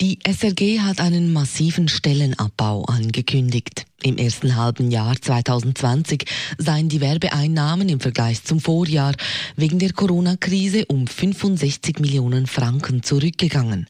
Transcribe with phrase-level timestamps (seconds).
[0.00, 3.84] Die SRG hat einen massiven Stellenabbau angekündigt.
[4.04, 6.24] Im ersten halben Jahr 2020
[6.56, 9.16] seien die Werbeeinnahmen im Vergleich zum Vorjahr
[9.56, 13.88] wegen der Corona-Krise um 65 Millionen Franken zurückgegangen.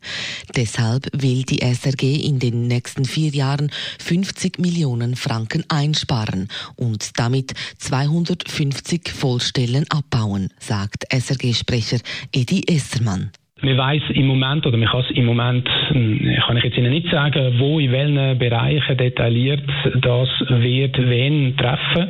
[0.56, 7.52] Deshalb will die SRG in den nächsten vier Jahren 50 Millionen Franken einsparen und damit
[7.80, 11.98] 250 Vollstellen abbauen, sagt SRG-Sprecher
[12.32, 13.30] Edi Essermann.
[13.60, 16.92] Man weiß im Moment, oder man kann es im Moment, hm, kann ich jetzt Ihnen
[16.92, 19.64] nicht sagen, wo, in welchen Bereichen detailliert
[20.00, 22.08] das wird wen treffen.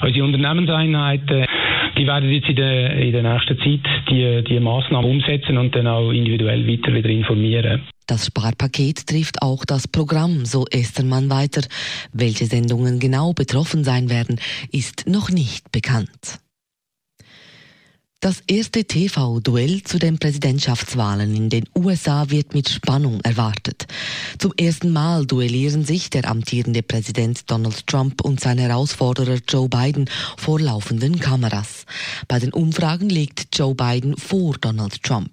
[0.00, 1.44] Unsere Unternehmenseinheiten,
[1.98, 5.86] die werden jetzt in der, in der nächsten Zeit die, die Massnahmen umsetzen und dann
[5.86, 7.82] auch individuell weiter wieder informieren.
[8.06, 11.60] Das Sparpaket trifft auch das Programm, so Estermann weiter.
[12.14, 14.40] Welche Sendungen genau betroffen sein werden,
[14.72, 16.40] ist noch nicht bekannt.
[18.20, 23.86] Das erste TV-Duell zu den Präsidentschaftswahlen in den USA wird mit Spannung erwartet.
[24.40, 30.10] Zum ersten Mal duellieren sich der amtierende Präsident Donald Trump und sein Herausforderer Joe Biden
[30.36, 31.86] vor laufenden Kameras.
[32.26, 35.30] Bei den Umfragen liegt Joe Biden vor Donald Trump.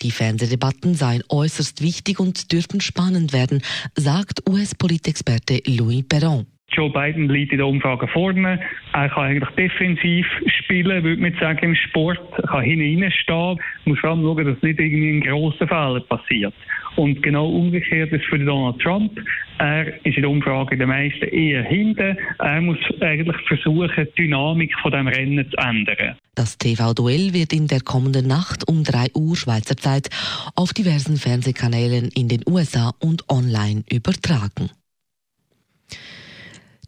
[0.00, 3.60] Die Fernsehdebatten seien äußerst wichtig und dürften spannend werden,
[3.96, 6.46] sagt US-Politexperte Louis Perron.
[6.72, 8.60] Joe Biden liegt in der Umfrage vorne.
[8.92, 12.20] Er kann eigentlich defensiv spielen, würde man sagen, im Sport.
[12.36, 13.58] Er kann hineinstehen.
[13.84, 16.54] Muss vor allem schauen, dass nicht irgendwie ein grosser Fehler passiert.
[16.96, 19.18] Und genau umgekehrt ist für Donald Trump.
[19.58, 22.16] Er ist in der Umfrage der meisten eher hinten.
[22.38, 26.16] Er muss eigentlich versuchen, die Dynamik von dem Rennen zu ändern.
[26.34, 30.08] Das TV-Duell wird in der kommenden Nacht um 3 Uhr Schweizer Zeit
[30.56, 34.70] auf diversen Fernsehkanälen in den USA und online übertragen.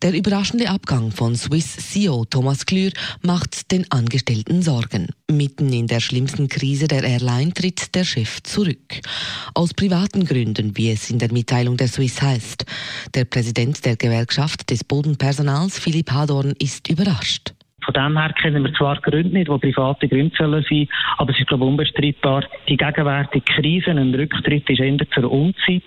[0.02, 2.90] Der überraschende Abgang von Swiss CEO Thomas Klür
[3.22, 5.06] macht den Angestellten Sorgen.
[5.30, 9.00] Mitten in der schlimmsten Krise der Airline tritt der Chef zurück.
[9.54, 12.64] Aus privaten Gründen, wie es in der Mitteilung der Swiss heißt.
[13.14, 17.54] Der Präsident der Gewerkschaft des Bodenpersonals, Philipp Hadorn, ist überrascht.
[17.84, 20.88] Von dem her kennen wir zwar Gründe nicht, die private Gründe sollen sein,
[21.18, 25.82] aber es ist, glaube ich, unbestreitbar, die gegenwärtige Krise, ein Rücktritt ist eher zur Unzeit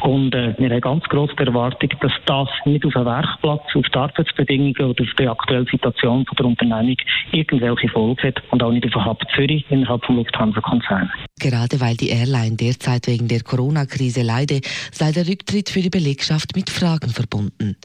[0.00, 3.98] und äh, wir haben ganz grosse Erwartung, dass das nicht auf dem Werkplatz, auf die
[3.98, 6.96] Arbeitsbedingungen oder auf die aktuelle Situation von der Unternehmung
[7.32, 11.10] irgendwelche Folgen hat und auch nicht auf den Hub Zürich innerhalb des Lufthansa-Konzerns.
[11.38, 14.60] Gerade weil die Airline derzeit wegen der Corona-Krise leide,
[14.92, 17.76] sei der Rücktritt für die Belegschaft mit Fragen verbunden.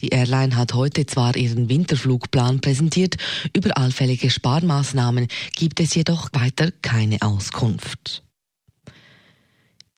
[0.00, 3.16] Die Airline hat heute zwar ihren Winterflugplan präsentiert,
[3.54, 8.22] über allfällige Sparmaßnahmen gibt es jedoch weiter keine Auskunft.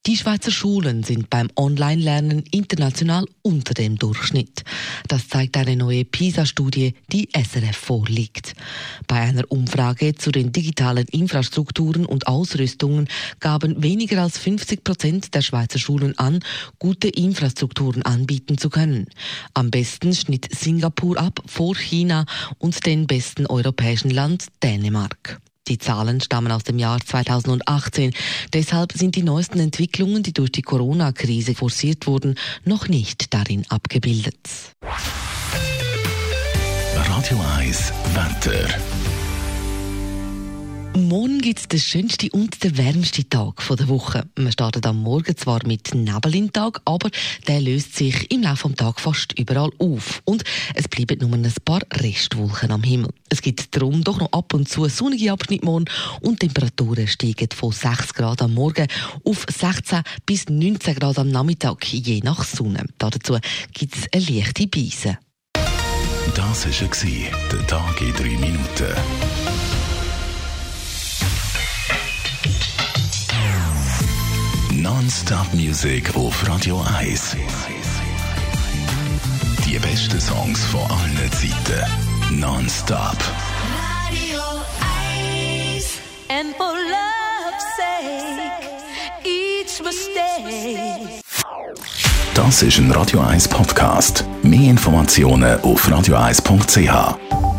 [0.07, 4.65] Die Schweizer Schulen sind beim Online-Lernen international unter dem Durchschnitt.
[5.07, 8.55] Das zeigt eine neue PISA-Studie, die SRF vorliegt.
[9.07, 13.07] Bei einer Umfrage zu den digitalen Infrastrukturen und Ausrüstungen
[13.39, 16.41] gaben weniger als 50 Prozent der Schweizer Schulen an,
[16.81, 19.07] gute Infrastrukturen anbieten zu können.
[19.55, 22.27] Am besten schnitt Singapur ab vor China
[22.59, 25.41] und den besten europäischen Land Dänemark.
[25.69, 28.12] Die Zahlen stammen aus dem Jahr 2018.
[28.53, 32.34] Deshalb sind die neuesten Entwicklungen, die durch die Corona-Krise forciert wurden,
[32.65, 34.37] noch nicht darin abgebildet.
[36.95, 39.02] Radio 1 Wetter.
[40.95, 44.25] Morgen gibt es den schönsten und den wärmsten Tag der Woche.
[44.37, 47.09] Man startet am Morgen zwar mit Nebel im Tag, aber
[47.49, 50.21] der löst sich im Laufe des Tages fast überall auf.
[50.27, 50.45] Und
[50.75, 53.09] es bleiben nur ein paar Restwolken am Himmel.
[53.31, 55.87] Es gibt darum doch noch ab und zu sonnige Abschnitte morgen
[56.21, 58.87] und die Temperaturen steigen von 6 Grad am Morgen
[59.25, 62.85] auf 16 bis 19 Grad am Nachmittag, je nach Sonne.
[62.99, 63.39] Dazu
[63.73, 65.19] gibt es eine leichte Beise.
[66.35, 69.72] Das war der Tag in 3 Minuten.
[74.82, 77.37] Non-Stop Music auf Radio 1.
[79.64, 82.40] Die besten Songs von allen Zeiten.
[82.40, 83.17] Non-Stop.
[84.08, 84.40] Radio
[85.76, 85.84] 1.
[86.29, 88.67] And for love's sake,
[89.23, 91.23] each mistake.
[92.35, 94.25] Das ist ein Radio 1 Podcast.
[94.43, 97.51] Mehr Informationen auf radio1.ch.